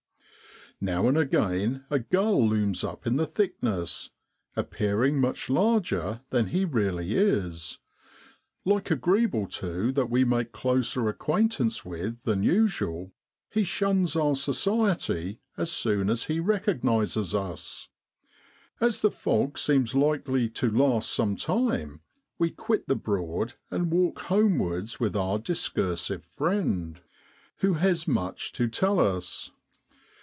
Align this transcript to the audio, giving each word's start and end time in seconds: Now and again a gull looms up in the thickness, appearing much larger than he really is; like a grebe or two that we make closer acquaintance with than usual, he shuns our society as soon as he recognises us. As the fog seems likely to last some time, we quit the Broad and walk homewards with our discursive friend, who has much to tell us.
Now 0.83 1.07
and 1.07 1.15
again 1.15 1.85
a 1.91 1.99
gull 1.99 2.49
looms 2.49 2.83
up 2.83 3.05
in 3.05 3.15
the 3.17 3.27
thickness, 3.27 4.09
appearing 4.55 5.21
much 5.21 5.47
larger 5.47 6.21
than 6.31 6.47
he 6.47 6.65
really 6.65 7.13
is; 7.13 7.77
like 8.65 8.89
a 8.89 8.95
grebe 8.95 9.35
or 9.35 9.47
two 9.47 9.91
that 9.91 10.09
we 10.09 10.23
make 10.23 10.51
closer 10.53 11.07
acquaintance 11.07 11.85
with 11.85 12.23
than 12.23 12.41
usual, 12.41 13.11
he 13.51 13.63
shuns 13.63 14.15
our 14.15 14.35
society 14.35 15.39
as 15.55 15.71
soon 15.71 16.09
as 16.09 16.23
he 16.23 16.39
recognises 16.39 17.35
us. 17.35 17.89
As 18.79 19.01
the 19.01 19.11
fog 19.11 19.59
seems 19.59 19.93
likely 19.93 20.49
to 20.49 20.71
last 20.71 21.11
some 21.11 21.35
time, 21.35 22.01
we 22.39 22.49
quit 22.49 22.87
the 22.87 22.95
Broad 22.95 23.53
and 23.69 23.91
walk 23.91 24.17
homewards 24.21 24.99
with 24.99 25.15
our 25.15 25.37
discursive 25.37 26.25
friend, 26.25 26.99
who 27.57 27.73
has 27.73 28.07
much 28.07 28.51
to 28.53 28.67
tell 28.67 28.99
us. 28.99 29.51